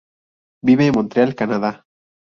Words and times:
Vive 0.63 0.87
en 0.87 0.93
Montreal, 0.95 1.35
Canadá. 1.35 1.85